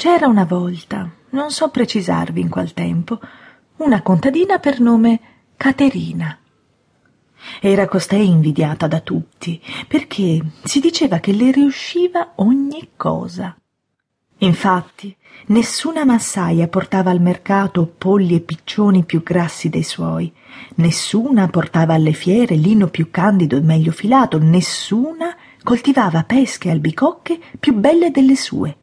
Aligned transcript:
C'era 0.00 0.28
una 0.28 0.46
volta, 0.46 1.10
non 1.32 1.50
so 1.50 1.68
precisarvi 1.68 2.40
in 2.40 2.48
qual 2.48 2.72
tempo, 2.72 3.20
una 3.76 4.00
contadina 4.00 4.58
per 4.58 4.80
nome 4.80 5.20
Caterina. 5.58 6.38
Era 7.60 7.86
costei 7.86 8.26
invidiata 8.26 8.86
da 8.86 9.00
tutti, 9.00 9.60
perché 9.86 10.40
si 10.64 10.80
diceva 10.80 11.18
che 11.18 11.32
le 11.32 11.50
riusciva 11.50 12.32
ogni 12.36 12.92
cosa. 12.96 13.54
Infatti, 14.38 15.14
nessuna 15.48 16.06
massaia 16.06 16.66
portava 16.68 17.10
al 17.10 17.20
mercato 17.20 17.84
polli 17.84 18.36
e 18.36 18.40
piccioni 18.40 19.04
più 19.04 19.22
grassi 19.22 19.68
dei 19.68 19.82
suoi, 19.82 20.32
nessuna 20.76 21.46
portava 21.48 21.92
alle 21.92 22.14
fiere 22.14 22.54
lino 22.54 22.86
più 22.86 23.10
candido 23.10 23.58
e 23.58 23.60
meglio 23.60 23.92
filato, 23.92 24.38
nessuna 24.38 25.36
coltivava 25.62 26.24
pesche 26.24 26.68
e 26.68 26.70
albicocche 26.70 27.38
più 27.58 27.74
belle 27.74 28.10
delle 28.10 28.34
sue 28.34 28.79